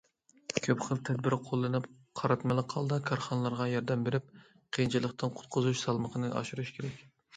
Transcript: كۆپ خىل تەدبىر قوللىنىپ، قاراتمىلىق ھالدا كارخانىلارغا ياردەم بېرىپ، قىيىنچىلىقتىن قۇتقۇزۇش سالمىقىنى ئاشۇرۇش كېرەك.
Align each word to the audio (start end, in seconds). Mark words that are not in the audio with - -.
كۆپ 0.67 0.79
خىل 0.85 1.01
تەدبىر 1.09 1.35
قوللىنىپ، 1.49 1.89
قاراتمىلىق 2.21 2.73
ھالدا 2.77 2.99
كارخانىلارغا 3.09 3.67
ياردەم 3.75 4.07
بېرىپ، 4.09 4.33
قىيىنچىلىقتىن 4.79 5.37
قۇتقۇزۇش 5.41 5.85
سالمىقىنى 5.87 6.33
ئاشۇرۇش 6.41 6.73
كېرەك. 6.81 7.07